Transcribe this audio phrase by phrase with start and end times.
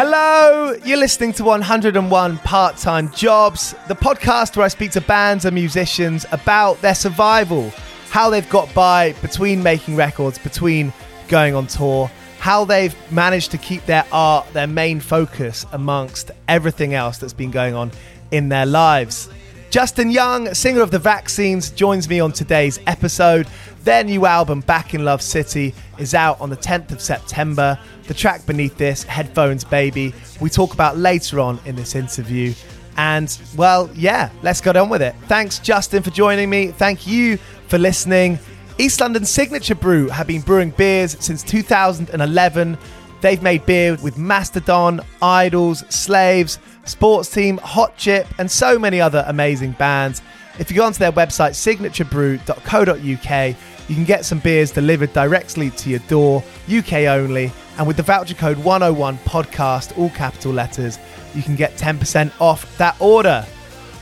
[0.00, 5.44] Hello, you're listening to 101 Part Time Jobs, the podcast where I speak to bands
[5.44, 7.70] and musicians about their survival,
[8.10, 10.92] how they've got by between making records, between
[11.28, 16.94] going on tour, how they've managed to keep their art their main focus amongst everything
[16.94, 17.90] else that's been going on
[18.30, 19.28] in their lives.
[19.70, 23.46] Justin Young, singer of The Vaccines, joins me on today's episode.
[23.88, 27.78] Their new album, Back in Love City, is out on the 10th of September.
[28.06, 30.12] The track beneath this, Headphones Baby,
[30.42, 32.52] we talk about later on in this interview.
[32.98, 35.14] And, well, yeah, let's get on with it.
[35.22, 36.66] Thanks, Justin, for joining me.
[36.66, 37.38] Thank you
[37.68, 38.38] for listening.
[38.76, 42.76] East London Signature Brew have been brewing beers since 2011.
[43.22, 49.24] They've made beer with Mastodon, IDLES, Slaves, Sports Team, Hot Chip, and so many other
[49.26, 50.20] amazing bands.
[50.58, 53.56] If you go onto their website, signaturebrew.co.uk,
[53.88, 58.02] you can get some beers delivered directly to your door, UK only, and with the
[58.02, 60.98] voucher code 101 podcast, all capital letters,
[61.34, 63.46] you can get 10% off that order.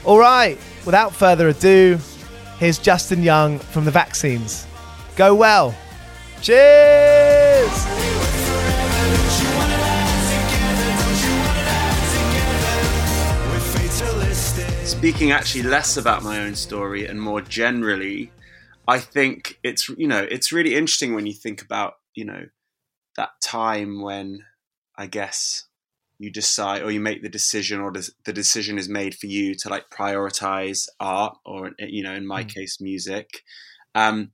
[0.04, 1.98] All right, without further ado,
[2.58, 4.66] here's Justin Young from the vaccines.
[5.14, 5.72] Go well.
[6.42, 7.70] Cheers!
[14.84, 18.32] Speaking actually less about my own story and more generally
[18.88, 22.46] I think it's you know it's really interesting when you think about you know
[23.16, 24.40] that time when
[24.96, 25.64] I guess
[26.18, 29.68] you decide or you make the decision or the decision is made for you to
[29.68, 32.48] like prioritize art or you know in my mm.
[32.48, 33.42] case music
[33.94, 34.30] um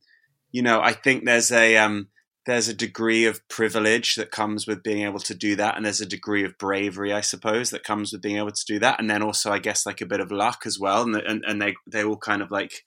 [0.53, 2.09] you know i think there's a um
[2.47, 6.01] there's a degree of privilege that comes with being able to do that and there's
[6.01, 9.11] a degree of bravery i suppose that comes with being able to do that and
[9.11, 11.75] then also i guess like a bit of luck as well and and, and they
[11.91, 12.85] they all kind of like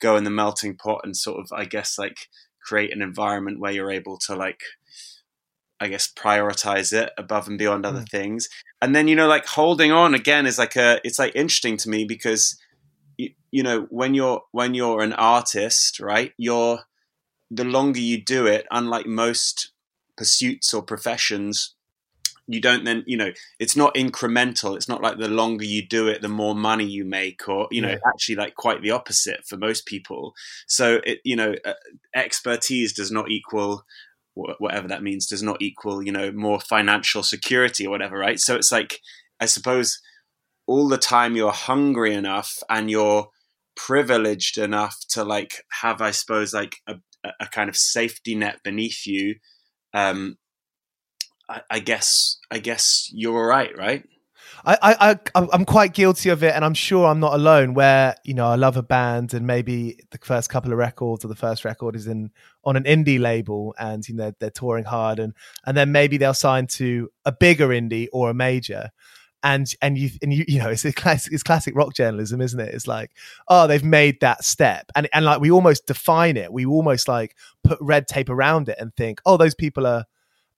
[0.00, 2.28] go in the melting pot and sort of i guess like
[2.62, 4.60] create an environment where you're able to like
[5.78, 8.08] I guess prioritize it above and beyond other mm.
[8.08, 8.48] things.
[8.80, 11.88] And then you know like holding on again is like a it's like interesting to
[11.88, 12.58] me because
[13.16, 16.32] you, you know when you're when you're an artist, right?
[16.36, 16.80] You're
[17.50, 19.72] the longer you do it, unlike most
[20.16, 21.75] pursuits or professions,
[22.48, 26.08] you don't then you know it's not incremental it's not like the longer you do
[26.08, 27.98] it the more money you make or you know yeah.
[28.06, 30.34] actually like quite the opposite for most people
[30.66, 31.72] so it you know uh,
[32.14, 33.84] expertise does not equal
[34.34, 38.54] whatever that means does not equal you know more financial security or whatever right so
[38.54, 39.00] it's like
[39.40, 39.98] i suppose
[40.66, 43.28] all the time you're hungry enough and you're
[43.76, 46.96] privileged enough to like have i suppose like a,
[47.40, 49.36] a kind of safety net beneath you
[49.94, 50.36] um
[51.48, 54.04] I, I guess i guess you're right right
[54.68, 57.74] I, I, I'm quite guilty of it, and I'm sure I'm not alone.
[57.74, 61.28] Where you know I love a band, and maybe the first couple of records or
[61.28, 62.30] the first record is in
[62.64, 65.34] on an indie label, and you know they're touring hard, and
[65.66, 68.90] and then maybe they'll sign to a bigger indie or a major,
[69.42, 72.58] and and you and you you know it's a classic it's classic rock journalism, isn't
[72.58, 72.74] it?
[72.74, 73.12] It's like
[73.46, 77.36] oh they've made that step, and and like we almost define it, we almost like
[77.62, 80.06] put red tape around it and think oh those people are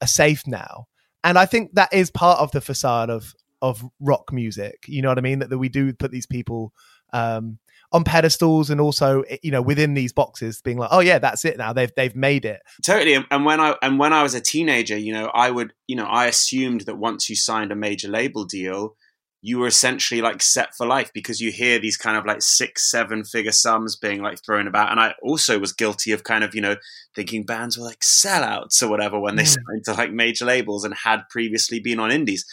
[0.01, 0.87] are safe now.
[1.25, 4.85] And I think that is part of the facade of of rock music.
[4.87, 5.41] You know what I mean?
[5.41, 6.73] That, that we do put these people
[7.13, 7.59] um,
[7.93, 11.57] on pedestals and also you know within these boxes being like oh yeah that's it
[11.57, 14.97] now they've they've made it totally and when i and when i was a teenager
[14.97, 18.45] you know i would you know i assumed that once you signed a major label
[18.45, 18.95] deal
[19.41, 22.91] you were essentially like set for life because you hear these kind of like six
[22.91, 26.55] seven figure sums being like thrown about and i also was guilty of kind of
[26.57, 26.75] you know
[27.15, 29.55] thinking bands were like sellouts or whatever when they mm.
[29.55, 32.45] signed to like major labels and had previously been on indies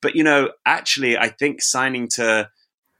[0.00, 2.48] but you know, actually, I think signing to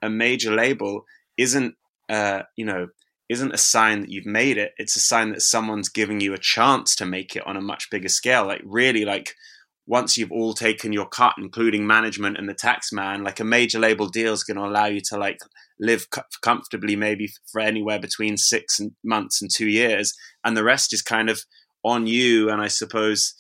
[0.03, 1.05] a major label
[1.37, 1.75] isn't,
[2.09, 2.89] uh, you know,
[3.29, 4.73] isn't a sign that you've made it.
[4.77, 7.89] It's a sign that someone's giving you a chance to make it on a much
[7.91, 8.47] bigger scale.
[8.47, 9.35] Like really, like
[9.91, 13.81] once you've all taken your cut, including management and the tax man, like a major
[13.81, 15.41] label deal is going to allow you to like
[15.81, 16.07] live
[16.43, 20.15] comfortably, maybe for anywhere between six months and two years,
[20.45, 21.43] and the rest is kind of
[21.83, 22.51] on you.
[22.51, 23.35] And I suppose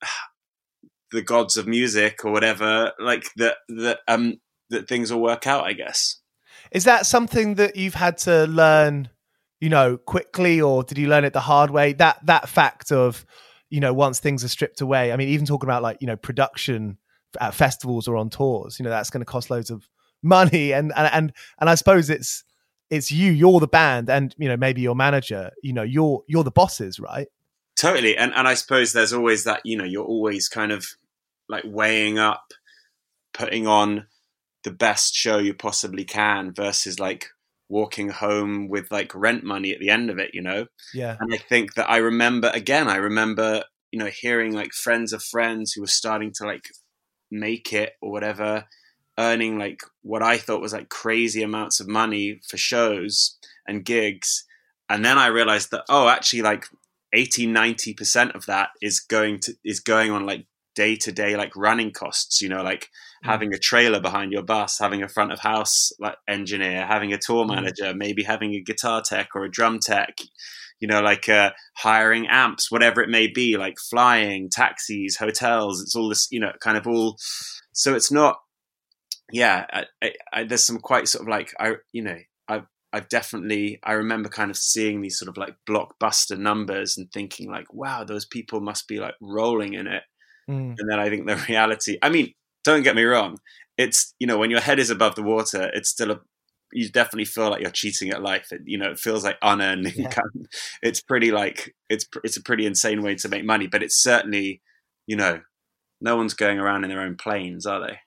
[1.12, 4.40] the gods of music or whatever, like that that um
[4.70, 5.64] that things will work out.
[5.64, 6.20] I guess.
[6.70, 9.10] Is that something that you've had to learn,
[9.60, 11.92] you know, quickly, or did you learn it the hard way?
[11.92, 13.26] That that fact of,
[13.72, 15.12] you know, once things are stripped away.
[15.12, 16.98] I mean, even talking about like you know production
[17.40, 19.88] at festivals or on tours, you know, that's going to cost loads of
[20.22, 22.44] money, and and and and I suppose it's
[22.90, 26.44] it's you, you're the band, and you know maybe your manager, you know, you're you're
[26.44, 27.28] the bosses, right?
[27.74, 30.84] Totally, and and I suppose there's always that, you know, you're always kind of
[31.48, 32.52] like weighing up
[33.32, 34.06] putting on
[34.64, 37.30] the best show you possibly can versus like
[37.70, 40.66] walking home with like rent money at the end of it, you know?
[40.92, 41.16] Yeah.
[41.18, 45.22] And I think that I remember again, I remember, you know, hearing like friends of
[45.22, 46.64] friends who were starting to like
[47.30, 48.64] make it or whatever,
[49.18, 54.44] earning like what I thought was like crazy amounts of money for shows and gigs.
[54.88, 56.64] And then I realized that, oh, actually like
[57.12, 61.54] 80, 90% of that is going to, is going on like day to day like
[61.54, 62.88] running costs you know like
[63.22, 63.28] mm.
[63.28, 67.18] having a trailer behind your bus having a front of house like engineer having a
[67.18, 67.54] tour mm.
[67.54, 67.96] manager mm.
[67.96, 70.18] maybe having a guitar tech or a drum tech
[70.82, 75.96] you know like uh, hiring amps whatever it may be like flying taxis hotels it's
[75.96, 77.16] all this you know kind of all
[77.72, 78.36] so it's not
[79.32, 82.62] yeah I, I, I, there's some quite sort of like i you know i
[82.94, 87.50] I've definitely I remember kind of seeing these sort of like blockbuster numbers and thinking
[87.50, 90.02] like wow those people must be like rolling in it
[90.48, 90.74] Mm.
[90.78, 92.32] And then I think the reality, I mean,
[92.64, 93.38] don't get me wrong.
[93.78, 96.20] It's, you know, when your head is above the water, it's still a,
[96.72, 98.52] you definitely feel like you're cheating at life.
[98.52, 100.30] It, you know, it feels like unearned income.
[100.34, 100.46] Yeah.
[100.82, 104.60] It's pretty like, it's, it's a pretty insane way to make money, but it's certainly,
[105.06, 105.40] you know,
[106.00, 107.98] no one's going around in their own planes, are they?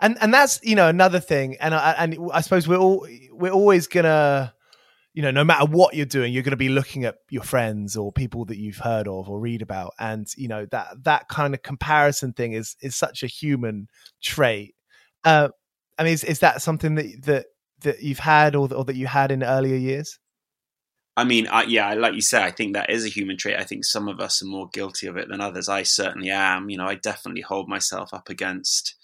[0.00, 1.56] And, and that's, you know, another thing.
[1.60, 4.54] And I, and I suppose we're all, we're always gonna,
[5.14, 7.96] you know, no matter what you're doing, you're going to be looking at your friends
[7.96, 11.54] or people that you've heard of or read about, and you know that that kind
[11.54, 13.86] of comparison thing is is such a human
[14.20, 14.74] trait.
[15.22, 15.50] Uh,
[15.96, 17.46] I mean, is, is that something that that
[17.84, 20.18] that you've had or, or that you had in earlier years?
[21.16, 23.56] I mean, I, yeah, like you say, I think that is a human trait.
[23.56, 25.68] I think some of us are more guilty of it than others.
[25.68, 26.70] I certainly am.
[26.70, 28.96] You know, I definitely hold myself up against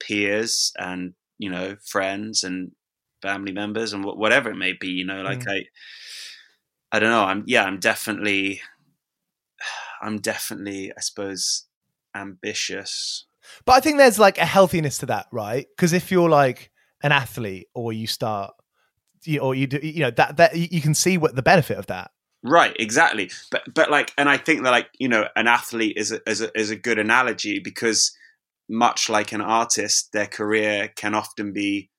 [0.00, 2.72] peers and you know friends and
[3.22, 4.88] family members and whatever it may be.
[4.88, 5.50] You know, like mm.
[5.50, 7.24] I, I don't know.
[7.24, 8.60] I'm yeah, I'm definitely,
[10.02, 11.66] I'm definitely, I suppose,
[12.14, 13.26] ambitious.
[13.64, 15.66] But I think there's like a healthiness to that, right?
[15.76, 16.70] Because if you're like
[17.02, 18.54] an athlete or you start,
[19.24, 21.86] you, or you do, you know that that you can see what the benefit of
[21.86, 22.10] that.
[22.42, 23.30] Right, exactly.
[23.50, 26.40] But but like, and I think that like you know, an athlete is a, is
[26.40, 28.16] a, is a good analogy because
[28.68, 31.90] much like an artist, their career can often be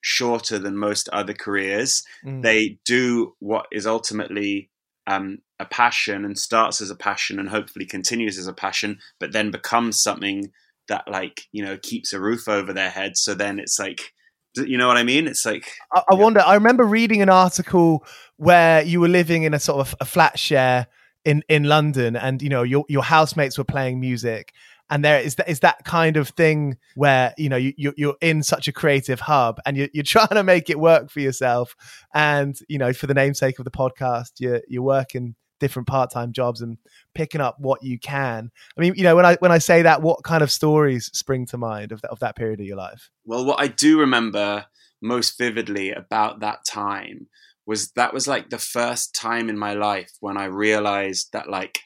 [0.00, 2.02] shorter than most other careers.
[2.24, 2.42] Mm.
[2.42, 4.70] They do what is ultimately
[5.06, 9.32] um, a passion and starts as a passion and hopefully continues as a passion, but
[9.32, 10.52] then becomes something
[10.88, 13.16] that like you know keeps a roof over their head.
[13.16, 14.12] So then it's like,
[14.58, 15.26] you know what I mean?
[15.26, 16.40] It's like I, I wonder.
[16.40, 18.04] I remember reading an article
[18.36, 20.86] where you were living in a sort of a flat share
[21.24, 24.52] in in London, and you know your your housemates were playing music,
[24.90, 28.42] and there is that is that kind of thing where you know you, you're in
[28.42, 31.76] such a creative hub and you're, you're trying to make it work for yourself
[32.14, 36.60] and you know for the namesake of the podcast you're you're working different part-time jobs
[36.60, 36.78] and
[37.14, 40.02] picking up what you can i mean you know when i when i say that
[40.02, 43.10] what kind of stories spring to mind of that, of that period of your life
[43.24, 44.66] well what i do remember
[45.00, 47.26] most vividly about that time
[47.66, 51.80] was that was like the first time in my life when i realized that like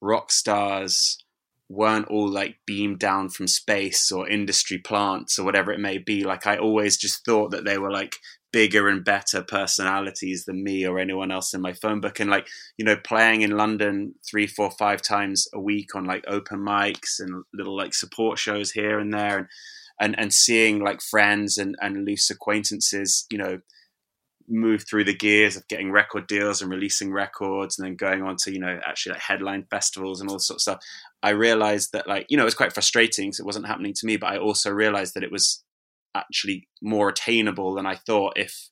[0.00, 1.18] rock stars
[1.70, 6.24] weren't all like beamed down from space or industry plants or whatever it may be.
[6.24, 8.16] Like I always just thought that they were like
[8.52, 12.20] bigger and better personalities than me or anyone else in my phone book.
[12.20, 16.24] And like, you know, playing in London three, four, five times a week on like
[16.26, 19.46] open mics and little like support shows here and there and
[20.02, 23.58] and, and seeing like friends and, and loose acquaintances, you know,
[24.50, 28.36] move through the gears of getting record deals and releasing records and then going on
[28.36, 30.84] to you know actually like headline festivals and all sorts of stuff
[31.22, 34.06] i realized that like you know it was quite frustrating because it wasn't happening to
[34.06, 35.62] me but i also realized that it was
[36.14, 38.68] actually more attainable than i thought if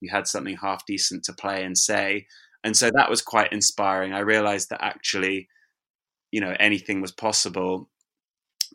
[0.00, 2.26] you had something half decent to play and say
[2.64, 5.48] and so that was quite inspiring i realized that actually
[6.30, 7.88] you know anything was possible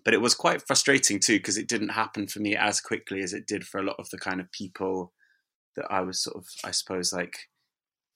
[0.04, 3.34] but it was quite frustrating too because it didn't happen for me as quickly as
[3.34, 5.12] it did for a lot of the kind of people
[5.76, 7.38] that I was sort of, I suppose, like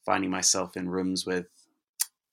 [0.05, 1.46] finding myself in rooms with.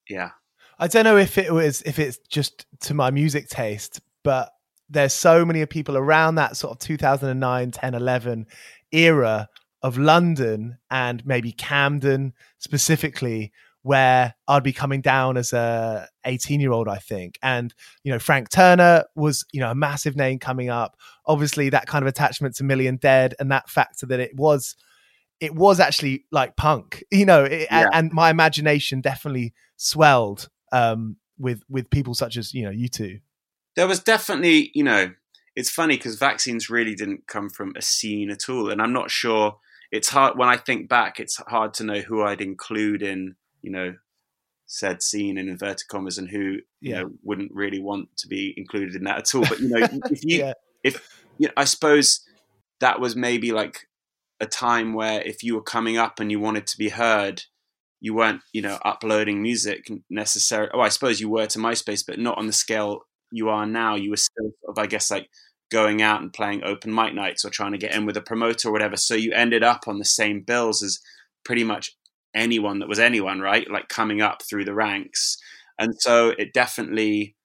[0.08, 0.30] Yeah.
[0.78, 4.50] I don't know if it was if it's just to my music taste, but
[4.88, 8.46] there's so many people around that sort of 2009, 10, 11
[8.92, 9.48] era
[9.82, 13.52] of London and maybe Camden specifically
[13.82, 17.38] where I'd be coming down as a 18 year old, I think.
[17.42, 20.96] And, you know, Frank Turner was, you know, a massive name coming up.
[21.26, 24.76] Obviously, that kind of attachment to Million Dead and that factor that it was
[25.40, 27.84] it was actually like punk, you know, it, yeah.
[27.84, 32.88] and, and, my imagination definitely swelled um, with with people such as you know you
[32.88, 33.20] two.
[33.78, 35.12] There was definitely, you know,
[35.54, 39.08] it's funny because vaccines really didn't come from a scene at all, and I'm not
[39.08, 39.58] sure.
[39.92, 41.20] It's hard when I think back.
[41.20, 43.94] It's hard to know who I'd include in, you know,
[44.66, 46.88] said scene in inverted commas, and who yeah.
[46.88, 49.42] you know wouldn't really want to be included in that at all.
[49.48, 50.54] But you know, if you, yeah.
[50.82, 52.26] if you know, I suppose
[52.80, 53.86] that was maybe like
[54.40, 57.44] a time where if you were coming up and you wanted to be heard,
[58.00, 60.70] you weren't, you know, uploading music necessarily.
[60.74, 63.94] Oh, I suppose you were to MySpace, but not on the scale you are now.
[63.96, 65.28] You were still, of, I guess, like
[65.70, 68.68] going out and playing open mic nights or trying to get in with a promoter
[68.68, 68.96] or whatever.
[68.96, 70.98] So you ended up on the same bills as
[71.44, 71.92] pretty much
[72.34, 73.70] anyone that was anyone, right?
[73.70, 75.36] Like coming up through the ranks.
[75.78, 77.36] And so it definitely,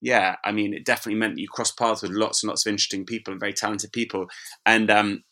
[0.00, 3.04] yeah, I mean, it definitely meant you crossed paths with lots and lots of interesting
[3.04, 4.26] people and very talented people.
[4.64, 5.22] And um,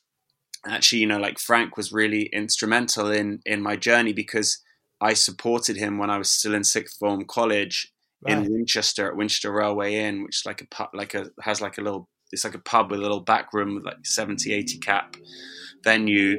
[0.66, 4.62] actually, you know, like Frank was really instrumental in in my journey because
[5.00, 8.38] I supported him when I was still in sixth form college right.
[8.38, 11.78] in Winchester at Winchester Railway Inn, which is like a pub, like a has like
[11.78, 14.78] a little it's like a pub with a little back room with like 70, 80
[14.78, 15.16] cap
[15.82, 16.38] venue,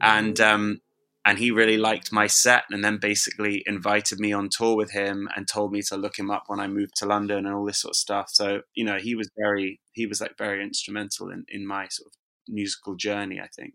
[0.00, 0.80] and um,
[1.24, 5.28] and he really liked my set and then basically invited me on tour with him
[5.36, 7.80] and told me to look him up when I moved to London and all this
[7.80, 8.26] sort of stuff.
[8.30, 12.08] So, you know, he was very, he was like very instrumental in, in my sort
[12.08, 12.12] of
[12.48, 13.74] musical journey, I think.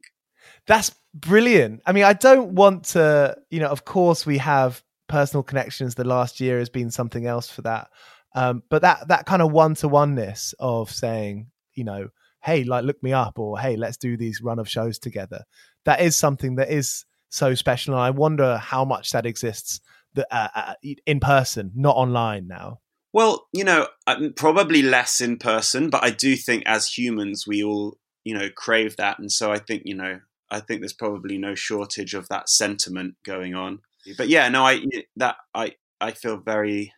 [0.65, 1.81] That's brilliant.
[1.85, 5.95] I mean, I don't want to, you know, of course we have personal connections.
[5.95, 7.89] The last year has been something else for that.
[8.35, 12.09] Um, but that that kind of one to oneness of saying, you know,
[12.43, 15.43] hey, like look me up, or hey, let's do these run of shows together.
[15.85, 19.81] That is something that is so special, and I wonder how much that exists
[20.13, 20.73] that uh, uh,
[21.05, 22.79] in person, not online now.
[23.13, 27.63] Well, you know, um, probably less in person, but I do think as humans we
[27.63, 31.37] all you know crave that and so i think you know I think there's probably
[31.37, 33.79] no shortage of that sentiment going on.
[34.17, 34.83] But yeah, no, I
[35.15, 36.93] that I I feel very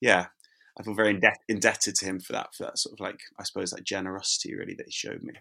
[0.00, 0.26] yeah
[0.78, 3.70] I feel very indebted to him for that, for that sort of like, I suppose,
[3.70, 5.34] that generosity really that he showed me.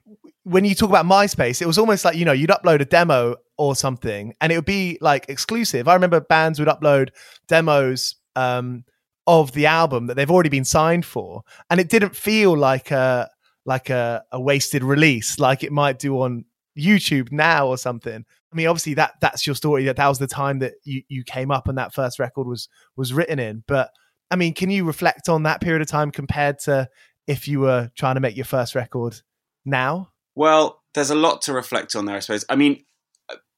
[0.43, 3.37] When you talk about MySpace, it was almost like, you know, you'd upload a demo
[3.57, 5.87] or something and it would be like exclusive.
[5.87, 7.09] I remember bands would upload
[7.47, 8.83] demos um,
[9.25, 11.41] of the album that they've already been signed for.
[11.71, 13.27] And it didn't feel like a,
[13.65, 16.45] like a, a wasted release, like it might do on
[16.77, 18.23] YouTube now or something.
[18.53, 19.85] I mean, obviously that that's your story.
[19.85, 22.69] That that was the time that you, you came up and that first record was
[22.95, 23.63] was written in.
[23.67, 23.89] But
[24.29, 26.87] I mean, can you reflect on that period of time compared to
[27.27, 29.21] if you were trying to make your first record
[29.65, 30.11] now?
[30.35, 32.45] Well, there's a lot to reflect on there, I suppose.
[32.47, 32.83] I mean,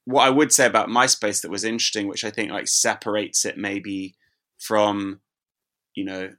[0.06, 3.58] what I would say about MySpace that was interesting, which I think like separates it
[3.58, 4.16] maybe
[4.58, 5.20] from,
[5.96, 6.30] you know,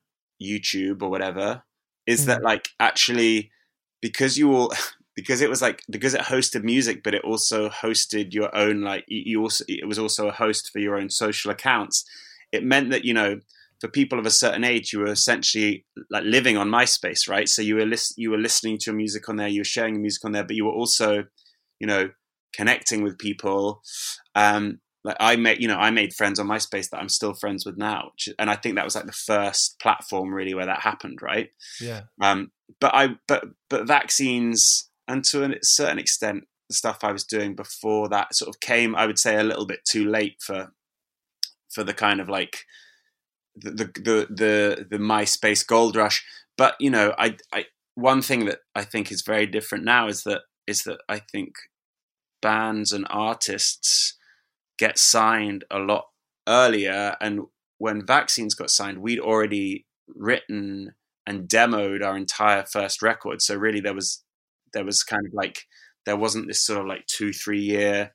[0.43, 1.63] YouTube or whatever,
[2.07, 2.27] is mm.
[2.27, 3.51] that like actually
[4.01, 4.73] because you all
[5.17, 9.05] because it was like because it hosted music, but it also hosted your own like
[9.09, 12.05] you also it was also a host for your own social accounts.
[12.53, 13.41] It meant that you know
[13.81, 17.49] for people of a certain age, you were essentially like living on MySpace, right?
[17.49, 20.25] So you were lis- you were listening to music on there, you were sharing music
[20.25, 21.25] on there, but you were also,
[21.81, 22.11] you know,
[22.55, 23.83] connecting with people.
[24.35, 27.65] Um, like I made, you know, I made friends on MySpace that I'm still friends
[27.65, 31.21] with now, and I think that was like the first platform really where that happened,
[31.23, 31.51] right?
[31.81, 32.03] Yeah.
[32.21, 37.25] Um, but I, but but vaccines, and to a certain extent, the stuff I was
[37.25, 40.73] doing before that sort of came, I would say, a little bit too late for
[41.71, 42.65] for the kind of like
[43.55, 46.25] the the the the MySpace gold rush.
[46.57, 50.25] But you know, I, I one thing that I think is very different now is
[50.25, 51.55] that is that I think
[52.43, 54.17] bands and artists
[54.79, 56.07] get signed a lot
[56.49, 57.43] earlier, and
[57.79, 60.95] when vaccines got signed, we'd already written
[61.27, 63.43] and demoed our entire first record.
[63.43, 64.23] So really, there was
[64.73, 65.61] there was kind of like
[66.05, 68.13] there wasn't this sort of like two three year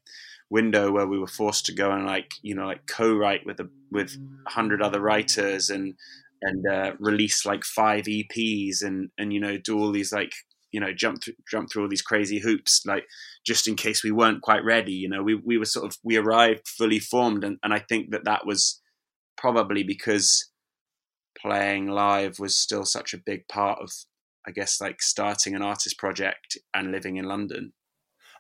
[0.49, 3.69] window where we were forced to go and like you know like co-write with a
[3.91, 5.95] with a hundred other writers and
[6.41, 10.34] and uh, release like five EPs and and you know do all these like
[10.71, 13.06] you know jump through jump through all these crazy hoops like
[13.45, 15.23] just in case we weren't quite ready you know?
[15.23, 18.45] We we were sort of we arrived fully formed and and I think that that
[18.45, 18.82] was
[19.38, 20.49] probably because
[21.39, 23.91] playing live was still such a big part of
[24.47, 27.73] I guess like starting an artist project and living in London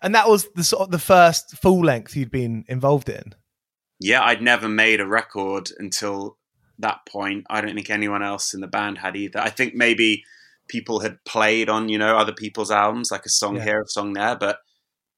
[0.01, 3.35] and that was the sort of the first full length you'd been involved in.
[3.99, 6.37] Yeah, I'd never made a record until
[6.79, 7.45] that point.
[7.49, 9.39] I don't think anyone else in the band had either.
[9.39, 10.23] I think maybe
[10.67, 13.63] people had played on, you know, other people's albums, like a song yeah.
[13.63, 14.57] here, a song there, but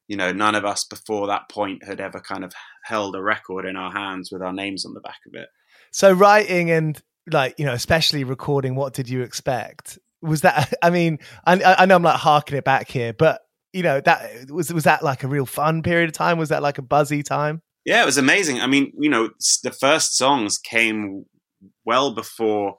[0.09, 3.65] you know, none of us before that point had ever kind of held a record
[3.65, 5.47] in our hands with our names on the back of it.
[5.91, 9.97] So writing and like, you know, especially recording what did you expect?
[10.23, 13.41] Was that I mean, I, I know I'm like harking it back here, but
[13.73, 16.37] you know that was was that like a real fun period of time?
[16.37, 17.61] Was that like a buzzy time?
[17.85, 18.61] Yeah it was amazing.
[18.61, 19.29] I mean you know
[19.63, 21.25] the first songs came
[21.85, 22.77] well before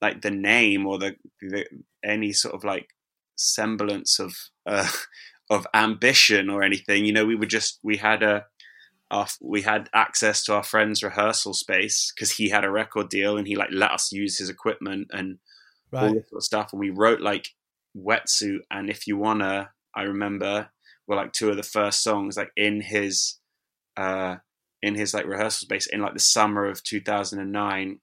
[0.00, 1.66] like the name or the, the
[2.04, 2.88] any sort of like
[3.36, 4.34] semblance of
[4.66, 4.88] uh,
[5.50, 7.04] of ambition or anything.
[7.04, 8.44] You know we were just we had a
[9.40, 13.46] we had access to our friend's rehearsal space because he had a record deal and
[13.46, 15.38] he like let us use his equipment and
[15.90, 16.02] right.
[16.02, 17.48] all this sort of stuff and we wrote like
[17.96, 20.70] wetsuit and if you wanna I remember
[21.06, 23.38] were like two of the first songs like in his
[23.96, 24.36] uh
[24.82, 28.00] in his like rehearsal space in like the summer of 2009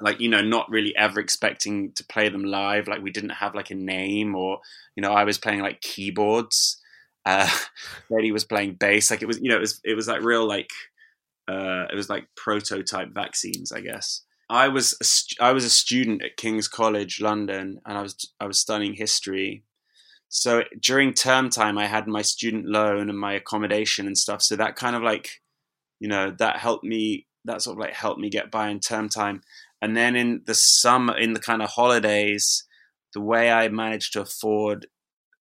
[0.00, 3.54] like you know not really ever expecting to play them live like we didn't have
[3.54, 4.58] like a name or
[4.96, 6.80] you know I was playing like keyboards
[7.24, 7.48] uh
[8.16, 10.46] Eddie was playing bass like it was you know it was it was like real
[10.46, 10.70] like
[11.48, 14.94] uh it was like prototype vaccines I guess I was
[15.40, 18.94] a, I was a student at King's College London and I was I was studying
[18.94, 19.64] history
[20.28, 24.42] so during term time, I had my student loan and my accommodation and stuff.
[24.42, 25.40] So that kind of like,
[26.00, 27.26] you know, that helped me.
[27.44, 29.42] That sort of like helped me get by in term time.
[29.80, 32.64] And then in the summer, in the kind of holidays,
[33.14, 34.86] the way I managed to afford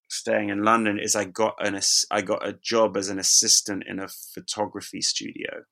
[0.10, 1.78] staying in London is I got an
[2.10, 5.66] I got a job as an assistant in a photography studio.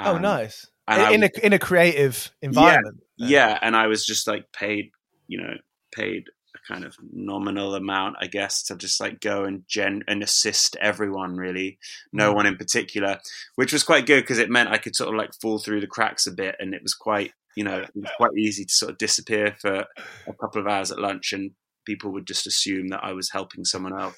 [0.00, 0.66] Oh, um, oh, nice!
[0.88, 2.98] In, a in a creative environment.
[3.16, 4.90] Yeah, yeah, and I was just like paid,
[5.26, 5.54] you know,
[5.94, 6.24] paid
[6.54, 10.76] a kind of nominal amount, I guess, to just like go and gen and assist
[10.80, 11.78] everyone really,
[12.12, 12.36] no mm.
[12.36, 13.18] one in particular,
[13.56, 15.86] which was quite good because it meant I could sort of like fall through the
[15.86, 18.92] cracks a bit, and it was quite you know it was quite easy to sort
[18.92, 19.84] of disappear for
[20.26, 21.50] a couple of hours at lunch, and
[21.84, 24.16] people would just assume that I was helping someone else.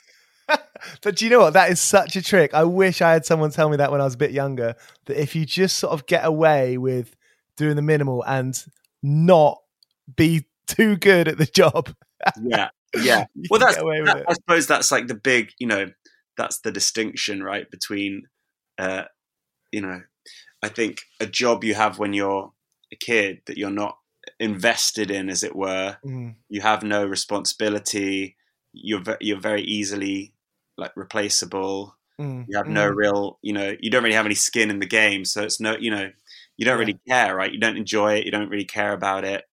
[1.03, 1.53] but do you know what?
[1.53, 2.55] That is such a trick.
[2.55, 4.75] I wish I had someone tell me that when I was a bit younger.
[5.07, 7.17] That if you just sort of get away with
[7.57, 8.63] doing the minimal and
[9.03, 9.61] not
[10.15, 11.95] be too good at the job,
[12.43, 13.25] yeah, yeah.
[13.51, 15.91] Well, that's that, I suppose that's like the big, you know,
[16.37, 18.25] that's the distinction, right, between
[18.79, 19.05] uh,
[19.73, 20.03] you know,
[20.63, 22.53] I think a job you have when you're
[22.93, 23.97] a kid that you're not
[24.39, 25.97] invested in, as it were.
[26.05, 26.37] Mm.
[26.49, 28.37] You have no responsibility.
[28.73, 30.33] You're ve- you're very easily
[30.81, 31.97] like replaceable.
[32.21, 32.47] Mm.
[32.49, 32.97] You have no Mm.
[32.97, 35.25] real, you know, you don't really have any skin in the game.
[35.25, 36.11] So it's no, you know,
[36.57, 36.81] you don't Yeah.
[36.81, 37.53] really care, right?
[37.53, 38.25] You don't enjoy it.
[38.25, 39.45] You don't really care about it.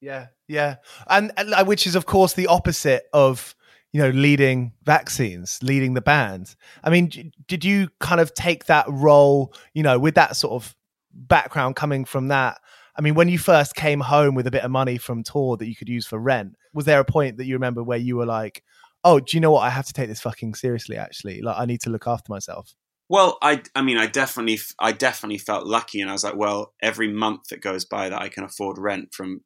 [0.00, 0.76] Yeah, yeah,
[1.08, 3.54] and, and which is of course the opposite of
[3.92, 6.54] you know leading vaccines, leading the band.
[6.84, 10.52] I mean, d- did you kind of take that role, you know, with that sort
[10.52, 10.74] of
[11.12, 12.60] background coming from that?
[12.96, 15.66] I mean, when you first came home with a bit of money from tour that
[15.68, 18.26] you could use for rent, was there a point that you remember where you were
[18.26, 18.62] like,
[19.08, 19.60] "Oh, do you know what?
[19.60, 20.96] I have to take this fucking seriously.
[20.96, 22.74] Actually, like I need to look after myself."
[23.10, 26.74] Well, I, I mean, I definitely, I definitely felt lucky, and I was like, well,
[26.82, 29.40] every month that goes by that I can afford rent from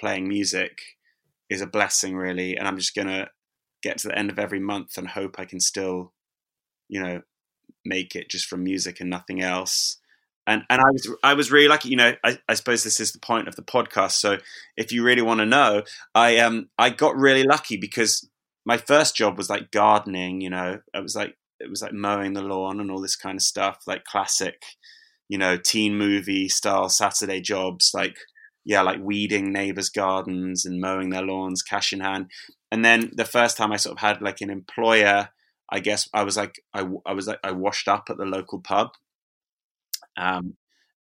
[0.00, 0.78] playing music
[1.48, 2.56] is a blessing, really.
[2.56, 3.28] And I'm just gonna
[3.82, 6.12] get to the end of every month and hope I can still,
[6.88, 7.22] you know,
[7.84, 9.98] make it just from music and nothing else.
[10.46, 12.14] And and I was I was really lucky, you know.
[12.24, 14.12] I, I suppose this is the point of the podcast.
[14.12, 14.38] So
[14.76, 15.82] if you really want to know,
[16.14, 18.29] I um I got really lucky because
[18.70, 20.40] my first job was like gardening.
[20.40, 23.34] You know, it was like it was like mowing the lawn and all this kind
[23.34, 24.62] of stuff, like classic,
[25.28, 28.14] you know, teen movie style Saturday jobs, like
[28.64, 32.30] yeah, like weeding neighbors' gardens and mowing their lawns, cash in hand.
[32.70, 35.30] And then the first time I sort of had like an employer,
[35.68, 38.60] I guess I was like I, I was like I washed up at the local
[38.60, 38.90] pub,
[40.16, 40.54] um,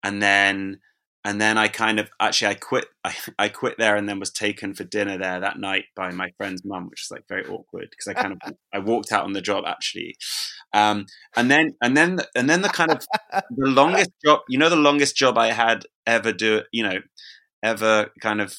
[0.04, 0.78] and then
[1.26, 4.30] and then I kind of actually I quit I, I quit there and then was
[4.30, 7.88] taken for dinner there that night by my friend's mum, which was like very awkward
[7.90, 10.16] because I kind of I walked out on the job actually,
[10.72, 14.70] um, and then and then and then the kind of the longest job you know
[14.70, 17.00] the longest job I had ever do you know
[17.62, 18.56] ever kind of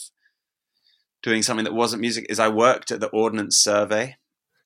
[1.24, 4.18] doing something that wasn't music is I worked at the Ordnance Survey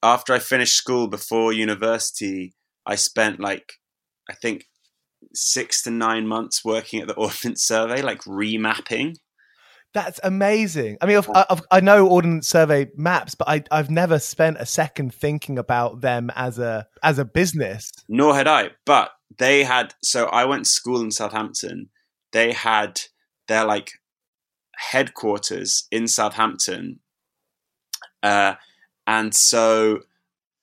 [0.01, 2.55] after I finished school before university.
[2.83, 3.73] I spent like
[4.27, 4.65] I think
[5.34, 9.17] six to nine months working at the Ordnance Survey, like remapping.
[9.93, 10.97] That's amazing.
[11.01, 14.65] I mean, I've, I've, I know Ordnance Survey maps, but I, I've never spent a
[14.65, 17.91] second thinking about them as a as a business.
[18.07, 19.93] Nor had I, but they had.
[20.01, 21.89] So I went to school in Southampton.
[22.31, 23.01] They had
[23.49, 23.91] their like
[24.77, 26.99] headquarters in Southampton,
[28.23, 28.55] uh,
[29.05, 29.99] and so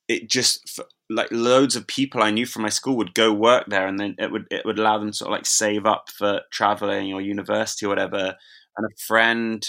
[0.09, 3.87] it just like loads of people I knew from my school would go work there,
[3.87, 6.43] and then it would it would allow them to sort of like save up for
[6.53, 8.35] traveling or university or whatever.
[8.77, 9.67] And a friend,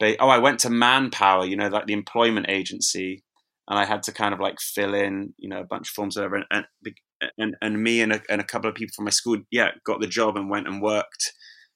[0.00, 3.24] they oh, I went to Manpower, you know, like the employment agency,
[3.68, 6.16] and I had to kind of like fill in, you know, a bunch of forms,
[6.16, 6.44] or whatever.
[6.50, 6.66] And
[7.38, 10.00] and and me and a, and a couple of people from my school, yeah, got
[10.00, 11.32] the job and went and worked.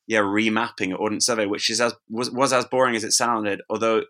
[0.09, 3.63] Yeah, remapping at Ordnance Survey, which is as was was as boring as it sounded,
[3.71, 4.03] although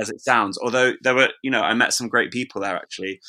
[0.00, 0.58] as it sounds.
[0.62, 3.20] Although there were, you know, I met some great people there actually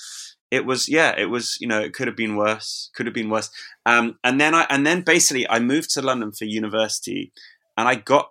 [0.56, 3.30] it was yeah it was you know it could have been worse could have been
[3.30, 3.50] worse.
[3.86, 7.32] Um, and then i and then basically i moved to london for university
[7.78, 8.30] and i got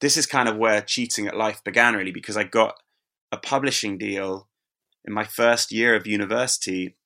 [0.00, 2.74] this is kind of where cheating at life began really because i got
[3.32, 4.48] a publishing deal
[5.04, 6.96] in my first year of university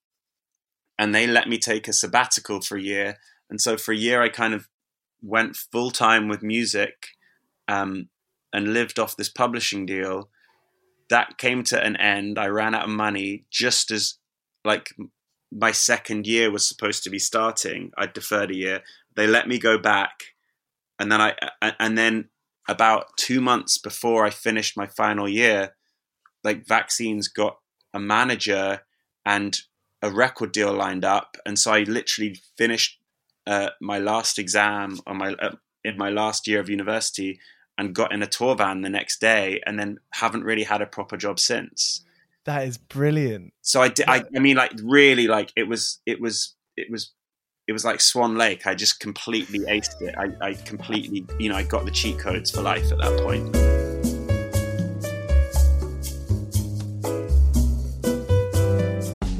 [0.98, 3.16] and they let me take a sabbatical for a year.
[3.50, 4.68] And so for a year i kind of
[5.22, 7.08] went full time with music
[7.68, 8.08] um,
[8.52, 10.28] and lived off this publishing deal.
[11.10, 12.38] That came to an end.
[12.38, 14.14] I ran out of money just as
[14.64, 14.94] like
[15.52, 17.92] my second year was supposed to be starting.
[17.96, 18.82] I deferred a year.
[19.14, 20.24] They let me go back,
[20.98, 21.34] and then I
[21.78, 22.30] and then
[22.68, 25.74] about two months before I finished my final year,
[26.42, 27.58] like vaccines got
[27.92, 28.80] a manager
[29.24, 29.56] and
[30.02, 32.98] a record deal lined up, and so I literally finished
[33.46, 37.38] uh, my last exam on my uh, in my last year of university
[37.76, 40.86] and got in a tour van the next day, and then haven't really had a
[40.86, 42.04] proper job since.
[42.44, 43.52] That is brilliant.
[43.62, 44.06] So I did.
[44.08, 47.12] I, I mean, like really, like it was, it was, it was,
[47.66, 48.66] it was like Swan Lake.
[48.66, 50.14] I just completely aced it.
[50.18, 53.73] I, I completely, you know, I got the cheat codes for life at that point.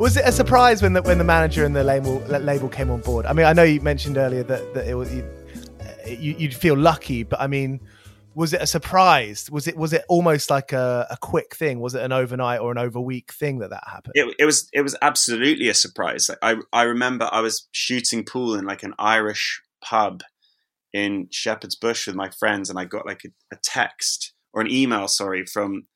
[0.00, 3.02] Was it a surprise when the when the manager and the label label came on
[3.02, 3.26] board?
[3.26, 5.22] I mean, I know you mentioned earlier that that it was you,
[6.06, 7.80] you, you'd feel lucky, but I mean,
[8.34, 9.50] was it a surprise?
[9.50, 11.80] Was it was it almost like a, a quick thing?
[11.80, 14.12] Was it an overnight or an overweek thing that that happened?
[14.14, 16.30] It, it was it was absolutely a surprise.
[16.30, 20.22] Like, I I remember I was shooting pool in like an Irish pub
[20.94, 24.70] in Shepherd's Bush with my friends, and I got like a, a text or an
[24.70, 25.88] email, sorry, from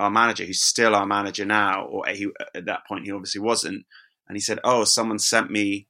[0.00, 3.84] our manager, who's still our manager now, or he, at that point he obviously wasn't,
[4.28, 5.86] and he said, "Oh, someone sent me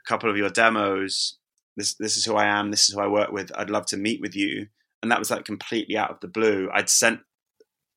[0.00, 1.38] a couple of your demos.
[1.76, 2.70] This this is who I am.
[2.70, 3.50] This is who I work with.
[3.56, 4.68] I'd love to meet with you."
[5.04, 6.70] and that was like completely out of the blue.
[6.72, 7.20] I'd sent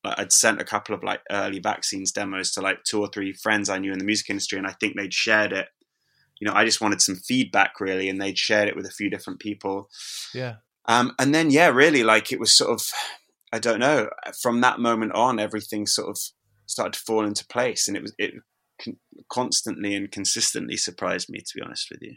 [0.04, 3.68] I'd sent a couple of like early vaccines demos to like two or three friends
[3.68, 5.68] I knew in the music industry, and I think they'd shared it.
[6.38, 9.08] You know, I just wanted some feedback really, and they'd shared it with a few
[9.08, 9.88] different people.
[10.34, 10.56] Yeah.
[10.84, 12.86] Um, and then yeah, really, like it was sort of,
[13.52, 16.18] I don't know, from that moment on, everything sort of
[16.66, 18.34] started to fall into place, and it was it
[19.30, 22.16] constantly and consistently surprised me, to be honest with you.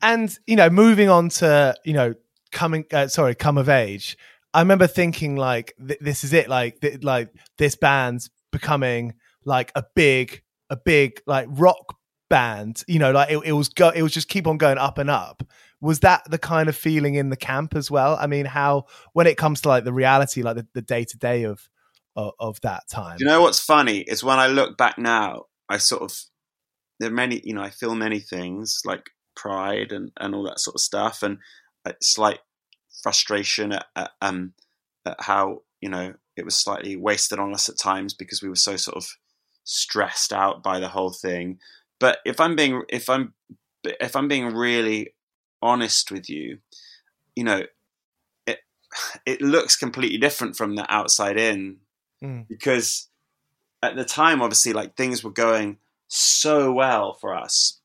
[0.00, 2.14] And you know, moving on to you know
[2.52, 4.16] coming uh, sorry come of age
[4.54, 7.28] i remember thinking like th- this is it like th- like
[7.58, 11.96] this band's becoming like a big a big like rock
[12.30, 14.98] band you know like it, it was go it was just keep on going up
[14.98, 15.42] and up
[15.80, 18.16] was that the kind of feeling in the camp as well?
[18.20, 21.68] I mean how when it comes to like the reality like the, the day-to-day of,
[22.14, 23.16] of of that time.
[23.20, 23.98] You know what's funny?
[24.00, 26.16] Is when i look back now i sort of
[27.00, 30.60] there are many you know i feel many things like pride and and all that
[30.60, 31.38] sort of stuff and
[32.00, 32.40] slight
[33.02, 34.52] frustration at, at, um,
[35.04, 38.56] at how you know it was slightly wasted on us at times because we were
[38.56, 39.06] so sort of
[39.64, 41.58] stressed out by the whole thing.
[41.98, 43.34] But if I'm being if I'm
[43.84, 45.14] if I'm being really
[45.62, 46.58] honest with you,
[47.34, 47.62] you know,
[48.46, 48.58] it
[49.26, 51.78] it looks completely different from the outside in
[52.22, 52.46] mm.
[52.48, 53.08] because
[53.82, 57.80] at the time, obviously, like things were going so well for us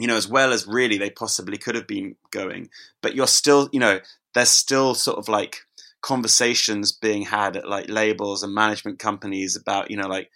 [0.00, 2.70] you know, as well as really they possibly could have been going.
[3.02, 4.00] But you're still, you know,
[4.32, 5.58] there's still sort of like
[6.00, 10.30] conversations being had at like labels and management companies about, you know, like,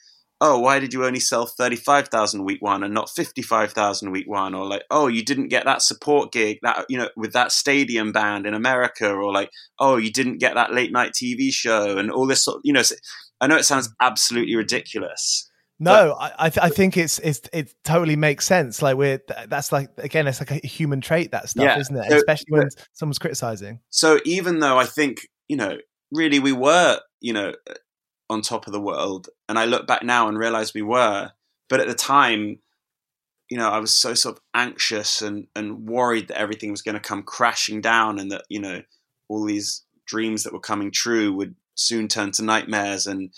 [0.44, 4.54] oh, why did you only sell 35,000 week one and not 55,000 week one?
[4.54, 8.12] Or like, oh, you didn't get that support gig that, you know, with that stadium
[8.12, 9.10] band in America.
[9.10, 12.58] Or like, oh, you didn't get that late night TV show and all this sort
[12.58, 12.82] of, you know,
[13.40, 15.48] I know it sounds absolutely ridiculous
[15.80, 18.80] no, but, I th- I think it's it's it totally makes sense.
[18.80, 21.78] Like we're that's like again, it's like a human trait that stuff, yeah.
[21.78, 22.10] isn't it?
[22.10, 23.80] So, Especially when someone's criticizing.
[23.90, 25.76] So even though I think you know,
[26.12, 27.54] really we were you know
[28.34, 31.32] on top of the world, and I look back now and realize we were,
[31.70, 32.58] but at the time,
[33.48, 36.94] you know, I was so sort of anxious and and worried that everything was going
[36.94, 38.82] to come crashing down, and that you know
[39.28, 43.32] all these dreams that were coming true would soon turn to nightmares, and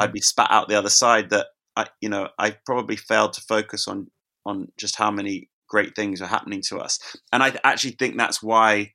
[0.00, 1.30] I'd be spat out the other side.
[1.30, 4.10] That I, you know, I probably failed to focus on
[4.44, 6.98] on just how many great things are happening to us,
[7.32, 8.92] and I actually think that's why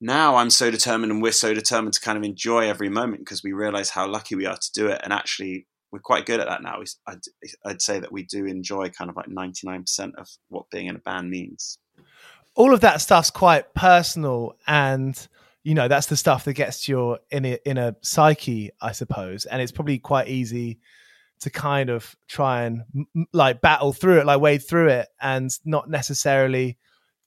[0.00, 3.42] now I'm so determined, and we're so determined to kind of enjoy every moment because
[3.42, 6.48] we realize how lucky we are to do it, and actually we're quite good at
[6.48, 6.82] that now.
[7.06, 7.20] I'd,
[7.64, 11.00] I'd say that we do enjoy kind of like 99% of what being in a
[11.00, 11.78] band means.
[12.54, 15.28] All of that stuff's quite personal and
[15.62, 19.60] you know that's the stuff that gets to your inner inner psyche i suppose and
[19.60, 20.78] it's probably quite easy
[21.40, 22.82] to kind of try and
[23.32, 26.76] like battle through it, like wade through it, and not necessarily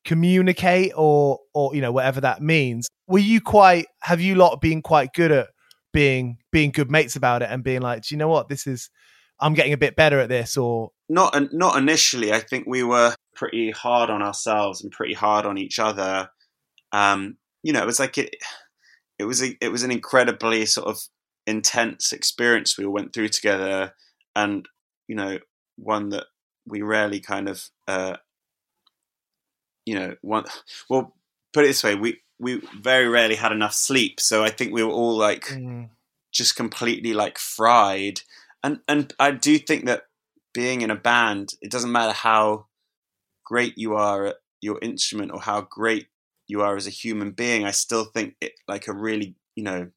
[0.05, 2.87] communicate or or you know whatever that means.
[3.07, 3.87] Were you quite?
[4.01, 5.49] Have you lot been quite good at
[5.93, 8.89] being being good mates about it and being like, do you know what this is?
[9.39, 12.31] I'm getting a bit better at this, or not not initially.
[12.31, 16.29] I think we were pretty hard on ourselves and pretty hard on each other.
[16.91, 18.35] Um, you know, it was like it.
[19.19, 20.99] It was a, it was an incredibly sort of
[21.45, 23.93] intense experience we all went through together,
[24.35, 24.67] and
[25.07, 25.39] you know,
[25.75, 26.25] one that
[26.65, 28.17] we rarely kind of, uh,
[29.85, 30.45] you know, one.
[30.89, 31.15] Well,
[31.53, 34.83] put it this way: we we very rarely had enough sleep, so I think we
[34.83, 35.89] were all like mm.
[36.31, 38.21] just completely like fried.
[38.63, 40.07] And and I do think that
[40.53, 42.67] being in a band, it doesn't matter how
[43.45, 46.07] great you are at your instrument or how great
[46.47, 47.65] you are as a human being.
[47.65, 49.89] I still think it like a really you know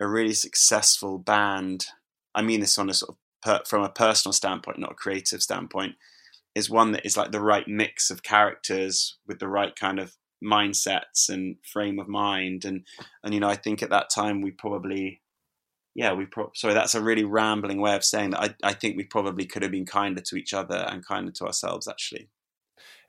[0.00, 1.86] a really successful band,
[2.34, 5.42] I mean this on a sort of per, from a personal standpoint, not a creative
[5.42, 5.94] standpoint,
[6.54, 10.16] is one that is like the right mix of characters with the right kind of
[10.44, 12.64] mindsets and frame of mind.
[12.64, 12.86] And
[13.22, 15.22] and you know, I think at that time we probably,
[15.94, 18.40] yeah, we pro- sorry, that's a really rambling way of saying that.
[18.40, 21.46] I I think we probably could have been kinder to each other and kinder to
[21.46, 22.28] ourselves actually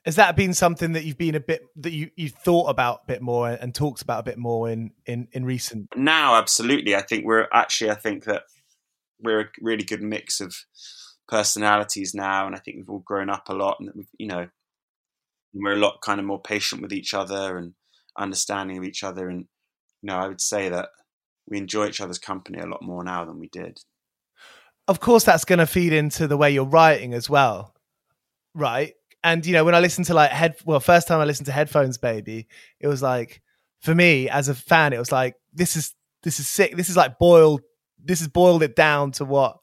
[0.06, 3.08] has that been something that you've been a bit that you you thought about a
[3.08, 7.02] bit more and talked about a bit more in in in recent now absolutely i
[7.02, 8.44] think we're actually i think that
[9.22, 10.56] we're a really good mix of
[11.28, 14.48] personalities now and i think we've all grown up a lot and you know
[15.54, 17.74] we're a lot kind of more patient with each other and
[18.18, 19.46] understanding of each other and
[20.04, 20.90] you know, I would say that
[21.48, 23.80] we enjoy each other's company a lot more now than we did.
[24.88, 27.74] Of course, that's going to feed into the way you're writing as well,
[28.54, 28.94] right?
[29.24, 31.54] And you know, when I listen to like head, well, first time I listened to
[31.54, 32.48] Headphones Baby,
[32.82, 33.42] it was like
[33.80, 36.76] for me as a fan, it was like this is this is sick.
[36.76, 37.62] This is like boiled.
[38.04, 39.60] This has boiled it down to what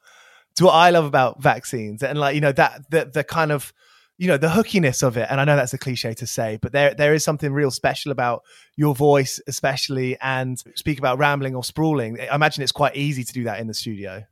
[0.56, 3.72] to what I love about vaccines, and like you know that the the kind of
[4.20, 5.26] you know the hookiness of it.
[5.30, 8.12] And i know that's a cliche to say but there there is something real special
[8.12, 8.42] about
[8.76, 12.20] your voice especially and speak about rambling or sprawling.
[12.20, 14.24] I imagine it's quite easy to do that in the studio.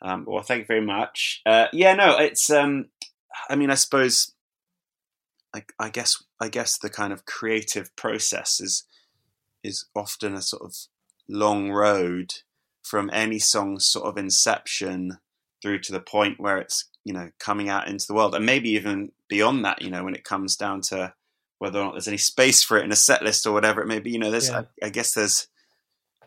[0.00, 1.42] Um, well thank you very much.
[1.44, 2.86] Uh, yeah no it's um
[3.50, 4.32] i mean i suppose
[5.52, 8.84] I, I guess i guess the kind of creative process is
[9.64, 10.76] is often a sort of
[11.28, 12.34] long road
[12.84, 15.18] from any song's sort of inception
[15.62, 18.34] through to the point where it's you know coming out into the world.
[18.34, 21.12] And maybe even beyond that you know when it comes down to
[21.58, 23.88] whether or not there's any space for it in a set list or whatever it
[23.88, 24.62] may be you know there's yeah.
[24.82, 25.48] I, I, guess there's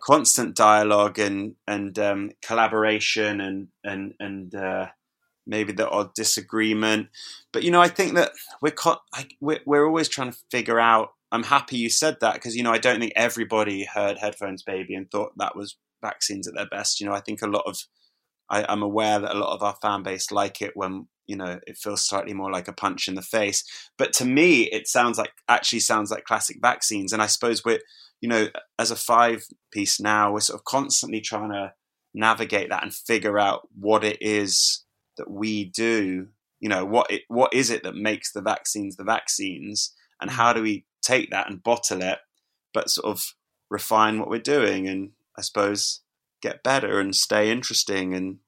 [0.02, 4.88] constant dialogue and and um, collaboration and and and uh,
[5.48, 7.08] maybe the odd disagreement.
[7.54, 9.02] But you know i think that we're co-
[9.40, 12.72] we're, we're always trying to figure out i'm happy you said that because you know
[12.72, 17.00] i don't think everybody heard headphones baby and thought that was vaccines at their best.
[17.00, 17.78] You know i think a lot of
[18.52, 21.60] I, I'm aware that a lot of our fan base like it when you know
[21.66, 23.64] it feels slightly more like a punch in the face.
[23.98, 27.14] But to me, it sounds like actually sounds like classic vaccines.
[27.14, 27.80] And I suppose we're
[28.20, 31.74] you know as a five piece now, we're sort of constantly trying to
[32.14, 34.84] navigate that and figure out what it is
[35.18, 36.28] that we do.
[36.60, 40.34] You know what it what is it that makes the vaccines the vaccines, and mm.
[40.34, 42.20] how do we take that and bottle it,
[42.74, 43.34] but sort of
[43.70, 46.02] refine what we're doing and I suppose
[46.42, 48.40] get better and stay interesting and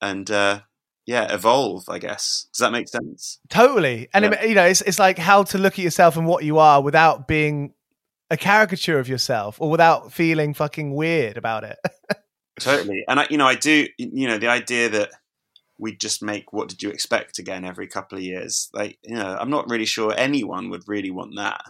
[0.00, 0.60] and uh,
[1.06, 1.88] yeah, evolve.
[1.88, 3.38] I guess does that make sense?
[3.48, 4.08] Totally.
[4.12, 4.42] And yeah.
[4.42, 6.82] it, you know, it's it's like how to look at yourself and what you are
[6.82, 7.74] without being
[8.30, 11.78] a caricature of yourself or without feeling fucking weird about it.
[12.60, 13.04] totally.
[13.08, 13.86] And I, you know, I do.
[13.98, 15.10] You know, the idea that
[15.78, 18.70] we just make what did you expect again every couple of years.
[18.72, 21.62] Like, you know, I'm not really sure anyone would really want that.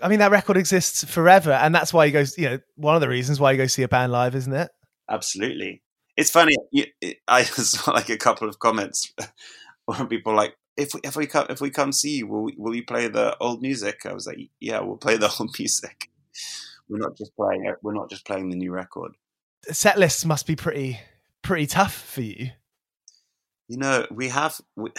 [0.00, 2.24] I mean, that record exists forever, and that's why you go.
[2.36, 4.70] You know, one of the reasons why you go see a band live, isn't it?
[5.10, 5.82] Absolutely.
[6.16, 6.56] It's funny.
[7.28, 9.12] I saw like a couple of comments
[9.86, 12.54] where people like, if we if we come if we come see you, will we,
[12.56, 14.06] will you play the old music?
[14.06, 16.10] I was like, yeah, we'll play the old music.
[16.88, 17.76] We're not just playing it.
[17.82, 19.12] We're not just playing the new record.
[19.70, 21.00] Set lists must be pretty
[21.42, 22.50] pretty tough for you.
[23.68, 24.90] You know, we have we,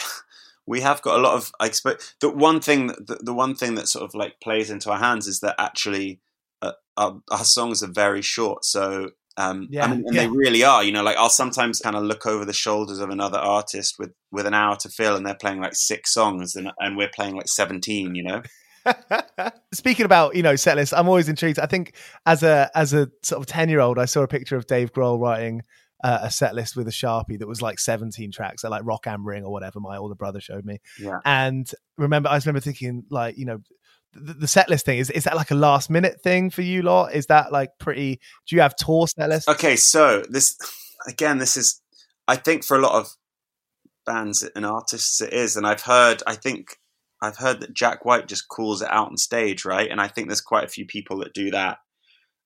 [0.65, 1.51] we have got a lot of.
[1.59, 4.91] I expect the one thing the, the one thing that sort of like plays into
[4.91, 6.19] our hands is that actually
[6.61, 8.65] uh, our, our songs are very short.
[8.65, 10.23] So um, yeah, mean, and yeah.
[10.23, 10.83] they really are.
[10.83, 14.11] You know, like I'll sometimes kind of look over the shoulders of another artist with
[14.31, 17.35] with an hour to fill, and they're playing like six songs, and and we're playing
[17.35, 18.15] like seventeen.
[18.15, 18.41] You know.
[19.73, 21.57] Speaking about you know set lists, I'm always intrigued.
[21.57, 24.57] I think as a as a sort of ten year old, I saw a picture
[24.57, 25.61] of Dave Grohl writing
[26.03, 29.25] uh, a set list with a sharpie that was like 17 tracks, like Rock Am
[29.25, 29.79] Ring or whatever.
[29.79, 31.19] My older brother showed me, yeah.
[31.23, 33.59] and remember, I just remember thinking like you know
[34.13, 36.81] the, the set list thing is is that like a last minute thing for you
[36.81, 37.13] lot?
[37.13, 38.19] Is that like pretty?
[38.47, 39.47] Do you have tour set list?
[39.47, 40.57] Okay, so this
[41.07, 41.81] again, this is
[42.27, 43.09] I think for a lot of
[44.05, 46.77] bands and artists it is, and I've heard I think
[47.21, 49.89] I've heard that Jack White just calls it out on stage, right?
[49.89, 51.77] And I think there's quite a few people that do that.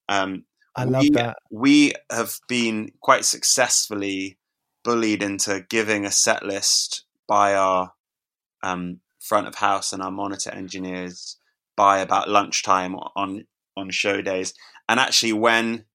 [0.09, 0.45] Um,
[0.75, 1.37] I love we, that.
[1.51, 4.39] We have been quite successfully
[4.83, 7.93] bullied into giving a set list by our
[8.63, 11.37] um, front of house and our monitor engineers
[11.75, 14.53] by about lunchtime on on show days.
[14.87, 15.85] And actually, when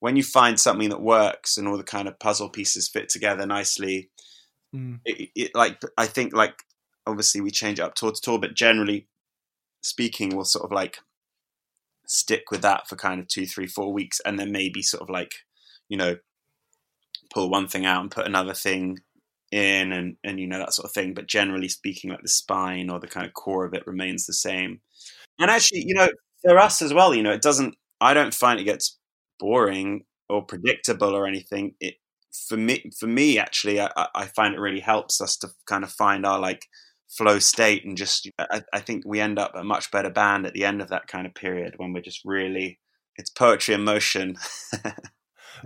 [0.00, 3.46] when you find something that works and all the kind of puzzle pieces fit together
[3.46, 4.10] nicely,
[4.74, 4.98] mm.
[5.04, 6.62] it, it, like I think like
[7.06, 9.08] obviously we change it up tour to tour, but generally
[9.82, 10.98] speaking, we'll sort of like
[12.06, 15.10] stick with that for kind of two, three, four weeks, and then maybe sort of
[15.10, 15.32] like
[15.88, 16.16] you know
[17.32, 18.98] pull one thing out and put another thing
[19.52, 22.88] in and and you know that sort of thing but generally speaking like the spine
[22.88, 24.80] or the kind of core of it remains the same
[25.40, 26.08] and actually, you know,
[26.42, 27.74] for us as well, you know, it doesn't.
[28.00, 28.98] I don't find it gets
[29.38, 31.74] boring or predictable or anything.
[31.80, 31.94] It
[32.48, 35.90] for me, for me, actually, I, I find it really helps us to kind of
[35.90, 36.66] find our like
[37.08, 38.30] flow state and just.
[38.38, 41.08] I, I think we end up a much better band at the end of that
[41.08, 42.78] kind of period when we're just really.
[43.16, 44.36] It's poetry in motion.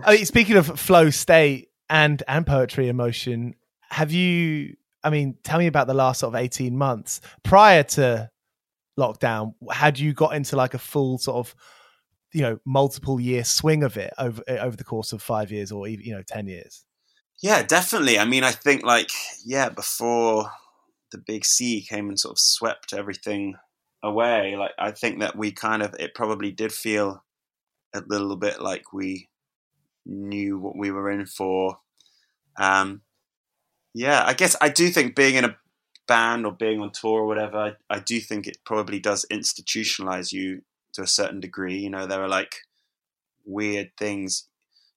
[0.03, 3.55] I mean, speaking of flow state and and poetry in motion,
[3.89, 4.75] have you?
[5.03, 8.29] I mean, tell me about the last sort of eighteen months prior to
[8.97, 11.55] lockdown had you got into like a full sort of
[12.33, 15.71] you know multiple year swing of it over eh, over the course of five years
[15.71, 16.85] or even you know 10 years
[17.41, 19.09] yeah definitely i mean i think like
[19.45, 20.49] yeah before
[21.11, 23.55] the big sea came and sort of swept everything
[24.03, 27.23] away like i think that we kind of it probably did feel
[27.93, 29.29] a little bit like we
[30.05, 31.77] knew what we were in for.
[32.57, 33.01] Um,
[33.93, 35.57] yeah, I guess I do think being in a
[36.07, 40.31] band or being on tour or whatever, I, I do think it probably does institutionalize
[40.31, 40.61] you
[40.93, 41.77] to a certain degree.
[41.77, 42.55] You know, there are like
[43.45, 44.47] weird things.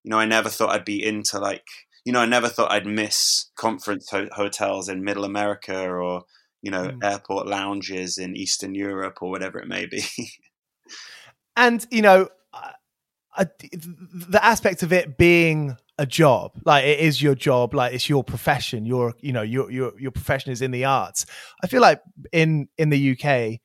[0.04, 1.66] You know, I never thought I'd be into like,
[2.04, 6.24] you know, I never thought I'd miss conference ho- hotels in Middle America or
[6.62, 7.04] you know mm.
[7.04, 10.04] airport lounges in Eastern Europe or whatever it may be.
[11.56, 16.52] and you know, uh, the aspect of it being a job.
[16.64, 17.74] Like it is your job.
[17.74, 18.86] Like it's your profession.
[18.86, 21.26] Your you know your your your profession is in the arts.
[21.62, 22.00] I feel like
[22.32, 23.60] in in the uk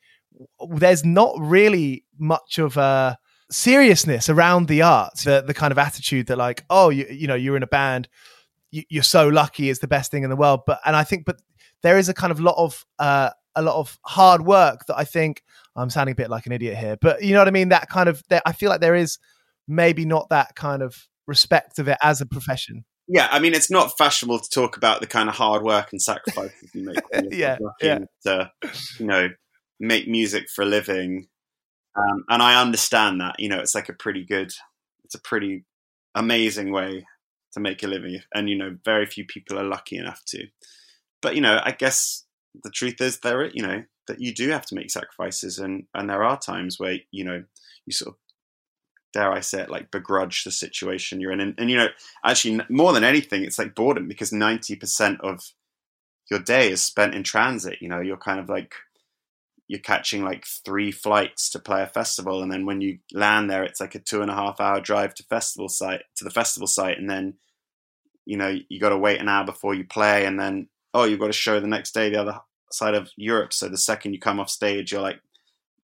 [0.70, 3.18] there's not really much of a
[3.52, 7.36] seriousness around the arts the the kind of attitude that like oh you you know
[7.36, 8.08] you're in a band
[8.72, 10.62] you, are so lucky it's the best thing in the world.
[10.66, 11.40] But and i think but
[11.84, 15.04] there is a kind of lot of uh a lot of hard work that i
[15.04, 15.44] think
[15.76, 17.70] i'm sounding a bit like an idiot here but you know what i mean?
[17.70, 19.20] That kind of that i feel like there is
[19.68, 22.86] maybe not that kind of respect of it as a profession.
[23.08, 26.02] Yeah, I mean, it's not fashionable to talk about the kind of hard work and
[26.02, 27.00] sacrifices you make.
[27.32, 28.00] yeah, yeah.
[28.26, 28.52] To,
[28.98, 29.30] you know,
[29.80, 31.28] make music for a living,
[31.98, 33.36] um, and I understand that.
[33.40, 34.54] You know, it's like a pretty good,
[35.04, 35.66] it's a pretty
[36.16, 37.06] amazing way
[37.54, 40.48] to make a living, and you know, very few people are lucky enough to.
[41.22, 42.24] But you know, I guess
[42.64, 46.10] the truth is there, you know, that you do have to make sacrifices, and and
[46.10, 47.44] there are times where you know
[47.86, 48.20] you sort of
[49.14, 51.40] dare I say it, like begrudge the situation you're in.
[51.40, 51.88] And, and, you know,
[52.26, 55.42] actually, more than anything, it's like boredom because 90% of
[56.30, 57.78] your day is spent in transit.
[57.80, 58.74] You know, you're kind of like,
[59.68, 62.42] you're catching like three flights to play a festival.
[62.44, 65.14] And then when you land there, it's like a two and a half hour drive
[65.16, 66.98] to festival site, to the festival site.
[66.98, 67.36] And then,
[68.26, 70.26] you know, you got to wait an hour before you play.
[70.26, 72.40] And then, oh, you've got to show the next day the other
[72.72, 73.54] side of Europe.
[73.54, 75.22] So the second you come off stage, you're like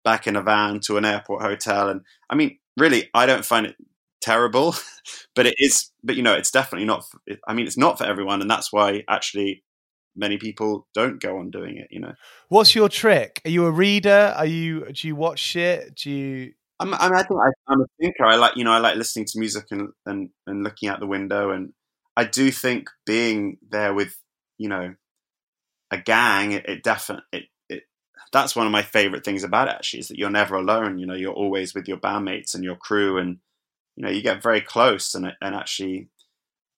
[0.04, 1.90] back in a van to an airport hotel.
[1.90, 3.76] And I mean, really, I don't find it
[4.22, 4.76] terrible,
[5.36, 5.92] but it is.
[6.04, 7.06] But you know, it's definitely not.
[7.08, 9.64] For, I mean, it's not for everyone, and that's why actually
[10.16, 11.88] many people don't go on doing it.
[11.92, 12.14] You know,
[12.50, 13.42] what's your trick?
[13.46, 14.34] Are you a reader?
[14.36, 14.86] Are you?
[14.92, 15.96] Do you watch shit?
[15.96, 16.54] Do you?
[16.80, 18.26] I'm, I, mean, I think I, am a thinker.
[18.26, 21.08] I like, you know, I like listening to music and, and, and looking out the
[21.08, 21.52] window.
[21.52, 21.74] And
[22.16, 24.16] I do think being there with,
[24.58, 24.96] you know,
[25.92, 27.44] a gang, it, it definitely, it,
[28.32, 31.06] that's one of my favorite things about it actually is that you're never alone you
[31.06, 33.38] know you're always with your bandmates and your crew and
[33.96, 36.10] you know you get very close and and actually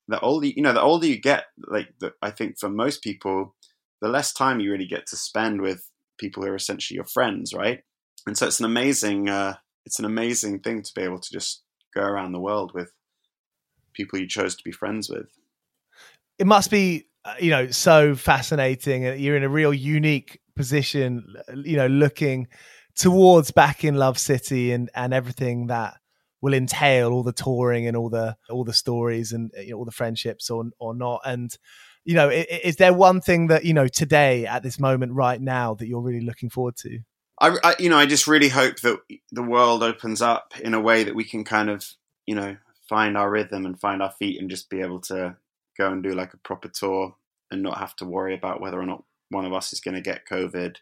[0.08, 3.54] the older you know the older you get like the, i think for most people
[4.02, 5.88] the less time you really get to spend with
[6.18, 7.82] people who are essentially your friends right?
[8.26, 9.54] And so it's an amazing uh,
[9.86, 11.62] it's an amazing thing to be able to just
[11.94, 12.92] go around the world with
[13.94, 15.26] people you chose to be friends with.
[16.38, 21.34] It must be uh, you know so fascinating you're in a real unique position,
[21.64, 22.48] you know, looking
[22.96, 25.96] towards back in Love City and and everything that
[26.40, 29.84] will entail all the touring and all the all the stories and you know, all
[29.84, 31.20] the friendships or or not.
[31.24, 31.56] And
[32.04, 35.74] you know is, there one thing that you know today at this moment right now
[35.74, 36.98] that you're really looking forward to?
[37.40, 38.98] I, I, you know i just really hope that
[39.30, 41.84] the world opens up in a way that we can kind of
[42.26, 42.56] you know
[42.88, 45.36] find our rhythm and find our feet and just be able to
[45.78, 47.16] go and do like a proper tour
[47.50, 50.00] and not have to worry about whether or not one of us is going to
[50.00, 50.76] get COVID,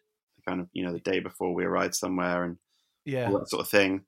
[0.47, 2.57] kind of you know the day before we arrive somewhere and
[3.05, 4.03] yeah, all that sort of thing.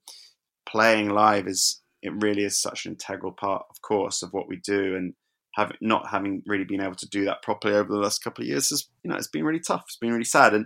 [0.67, 4.57] Playing live is it really is such an integral part, of course, of what we
[4.57, 5.13] do, and
[5.55, 8.47] having not having really been able to do that properly over the last couple of
[8.47, 9.83] years has you know it's been really tough.
[9.87, 10.65] It's been really sad, and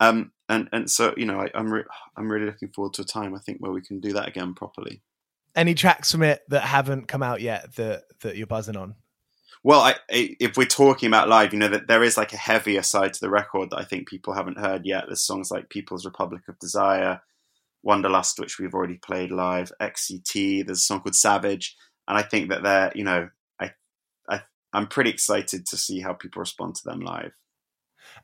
[0.00, 1.84] um and and so you know I, am re-
[2.16, 4.54] I'm really looking forward to a time I think where we can do that again
[4.54, 5.02] properly.
[5.54, 8.94] Any tracks from it that haven't come out yet that that you're buzzing on?
[9.64, 12.82] Well, I, if we're talking about live, you know that there is like a heavier
[12.82, 15.04] side to the record that I think people haven't heard yet.
[15.06, 17.20] There's songs like "People's Republic of Desire,"
[17.84, 21.76] "Wanderlust," which we've already played live, "XCT." There's a song called "Savage,"
[22.08, 23.28] and I think that they're, you know,
[23.60, 23.70] I,
[24.28, 24.42] I,
[24.72, 27.32] I'm pretty excited to see how people respond to them live.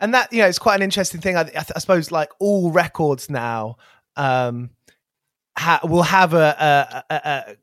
[0.01, 1.37] And that, you know, it's quite an interesting thing.
[1.37, 3.77] I, I suppose, like all records now,
[4.17, 4.71] um,
[5.57, 7.57] ha- will have a, a, a,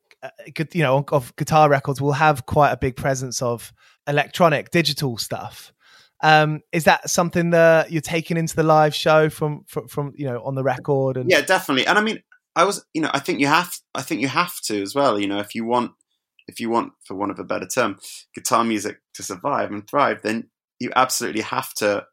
[0.74, 3.74] you know, of guitar records will have quite a big presence of
[4.08, 5.74] electronic, digital stuff.
[6.24, 10.26] Um, is that something that you're taking into the live show from, from, from you
[10.26, 11.18] know, on the record?
[11.18, 11.86] And yeah, definitely.
[11.86, 12.24] And I mean,
[12.56, 15.20] I was, you know, I think you have, I think you have to as well.
[15.20, 15.92] You know, if you want,
[16.48, 18.00] if you want, for want of a better term,
[18.34, 20.50] guitar music to survive and thrive, then
[20.80, 22.06] you absolutely have to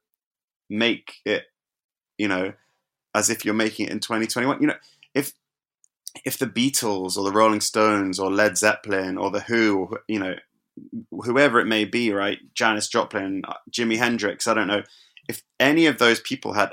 [0.68, 1.44] make it,
[2.18, 2.52] you know,
[3.14, 4.60] as if you're making it in 2021.
[4.60, 4.76] You know,
[6.24, 10.34] if the Beatles or the Rolling Stones or Led Zeppelin or the Who, you know,
[11.10, 12.38] whoever it may be, right?
[12.54, 14.82] Janis Joplin, uh, Jimi Hendrix, I don't know.
[15.28, 16.72] If any of those people had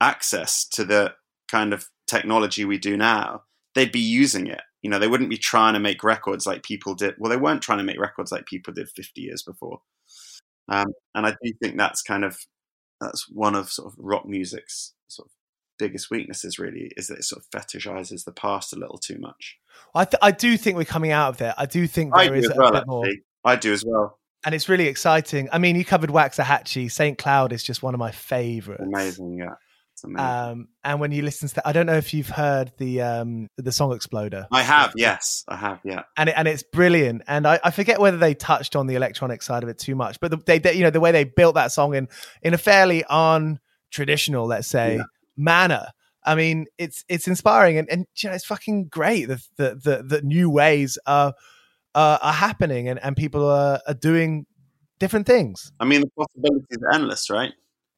[0.00, 1.14] access to the
[1.48, 3.42] kind of technology we do now,
[3.74, 4.62] they'd be using it.
[4.82, 7.14] You know, they wouldn't be trying to make records like people did.
[7.18, 9.80] Well, they weren't trying to make records like people did 50 years before.
[10.68, 12.38] Um, and I do think that's kind of
[13.00, 15.32] that's one of sort of rock music's sort of
[15.86, 16.58] biggest weaknesses.
[16.58, 19.58] Really, is that it sort of fetishizes the past a little too much.
[19.94, 21.54] I th- I do think we're coming out of there.
[21.58, 22.72] I do think there I is do a well.
[22.72, 23.04] bit more.
[23.06, 23.22] Actually.
[23.44, 24.18] I do as well.
[24.44, 25.48] and it's really exciting.
[25.52, 26.90] I mean, you covered Waxahatchee.
[26.90, 28.82] Saint Cloud is just one of my favorites.
[28.86, 29.54] Amazing, yeah.
[30.04, 30.26] Amazing.
[30.26, 33.46] Um, and when you listen to that, I don't know if you've heard the um,
[33.56, 34.46] the song Exploder.
[34.50, 36.02] I have, yes, I have, yeah.
[36.16, 37.22] and it, and it's brilliant.
[37.28, 40.18] And I, I forget whether they touched on the electronic side of it too much,
[40.20, 42.08] but the, they, they you know the way they built that song in
[42.42, 45.02] in a fairly un-traditional, let's say, Yeah.
[45.36, 45.86] Manner.
[46.24, 50.02] I mean, it's it's inspiring and, and you know it's fucking great that the, the
[50.02, 51.34] the new ways are
[51.94, 54.46] uh, are happening and, and people are, are doing
[54.98, 55.72] different things.
[55.80, 57.52] I mean, the possibilities are endless, right?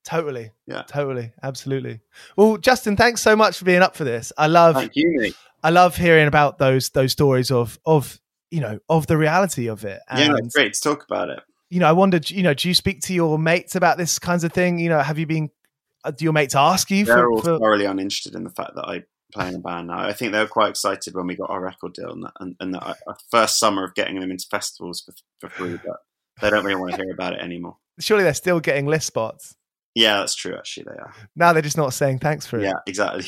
[0.05, 0.53] Totally.
[0.67, 0.83] Yeah.
[0.87, 1.33] Totally.
[1.43, 2.01] Absolutely.
[2.37, 4.33] Well, Justin, thanks so much for being up for this.
[4.37, 5.33] I love Thank you.
[5.63, 8.21] I love hearing about those those stories of of
[8.51, 10.01] you know of the reality of it.
[10.15, 11.41] Yeah, it's great to talk about it.
[11.71, 14.45] you know, I wondered, you know, do you speak to your mates about this kinds
[14.45, 14.79] of thing?
[14.79, 15.51] You know, have you been?
[16.05, 17.31] Uh, do your mates ask you They're for?
[17.31, 19.99] all for thoroughly uninterested in the fact that I play in a band now.
[19.99, 22.57] I think they were quite excited when we got our record deal and that, and,
[22.61, 25.97] and that our our first summer of getting them into festivals for, for free, but
[26.41, 27.77] they don't really want to hear about it anymore.
[28.01, 29.57] surely they're still getting list spots.
[29.95, 30.57] Yeah, that's true.
[30.57, 31.15] Actually, they are.
[31.37, 32.65] Now they're just not saying thanks for it.
[32.65, 33.27] Yeah, exactly.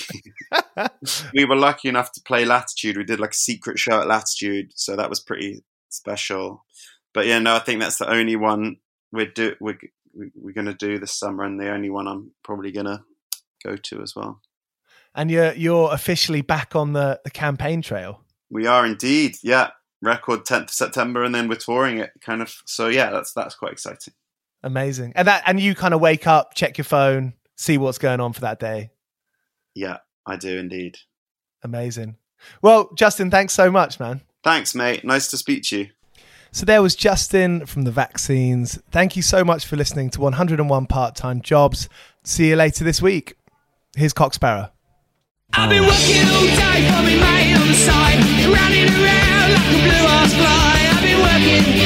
[1.35, 2.97] we were lucky enough to play Latitude.
[2.97, 6.65] We did like a secret show at Latitude, so that was pretty special.
[7.15, 8.79] But yeah, no, I think that's the only one
[9.13, 9.79] we're do we're
[10.35, 13.03] we're going to do this summer, and the only one I'm probably going to
[13.65, 14.41] go to as well.
[15.15, 18.23] and you're you're officially back on the the campaign trail.
[18.51, 19.71] We are indeed, yeah.
[20.03, 22.55] Record 10th of September, and then we're touring it, kind of.
[22.67, 24.15] So yeah, that's that's quite exciting.
[24.63, 25.13] Amazing.
[25.17, 28.33] And that and you kind of wake up, check your phone, see what's going on
[28.33, 28.91] for that day.
[29.75, 30.97] Yeah, I do indeed.
[31.63, 32.17] Amazing.
[32.63, 34.21] Well, Justin, thanks so much, man.
[34.45, 35.05] Thanks, mate.
[35.05, 35.89] Nice to speak to you.
[36.57, 38.81] So there was Justin from the vaccines.
[38.91, 41.87] Thank you so much for listening to 101 Part Time Jobs.
[42.25, 43.37] See you later this week.
[43.95, 44.71] Here's Cock Sparrer.
[45.53, 46.89] I've been working all day
[47.53, 50.81] on the side, running around like a blue ass fly.
[50.97, 51.86] I've been working,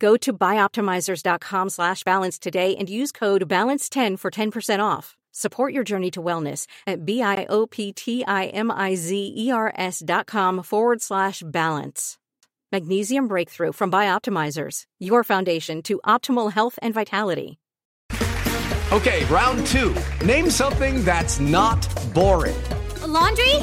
[0.00, 5.16] Go to bioptimizers.com slash balance today and use code BALANCE10 for 10% off.
[5.32, 12.16] Support your journey to wellness at B-I-O-P-T-I-M-I-Z-E-R-S dot com forward slash balance.
[12.72, 17.58] Magnesium Breakthrough from Bioptimizers, your foundation to optimal health and vitality.
[18.92, 19.94] Okay, round two.
[20.24, 22.56] Name something that's not boring.
[23.02, 23.54] A laundry?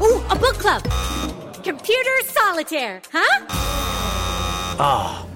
[0.00, 0.82] Ooh, a book club.
[1.64, 3.46] Computer solitaire, huh?
[4.78, 5.26] Ah,